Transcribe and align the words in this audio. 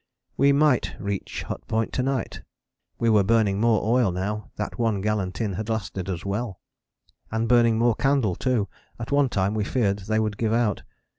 We 0.35 0.51
might 0.51 0.95
reach 0.99 1.43
Hut 1.43 1.61
Point 1.67 1.93
to 1.93 2.01
night: 2.01 2.41
we 2.97 3.07
were 3.07 3.23
burning 3.23 3.61
more 3.61 3.81
oil 3.83 4.11
now, 4.11 4.49
that 4.55 4.79
one 4.79 4.99
gallon 4.99 5.31
tin 5.31 5.53
had 5.53 5.69
lasted 5.69 6.09
us 6.09 6.25
well: 6.25 6.59
and 7.29 7.47
burning 7.47 7.77
more 7.77 7.93
candle 7.93 8.33
too; 8.35 8.67
at 8.97 9.11
one 9.11 9.29
time 9.29 9.53
we 9.53 9.63
feared 9.63 9.99
they 9.99 10.19
would 10.19 10.39
give 10.39 10.53
out. 10.53 10.81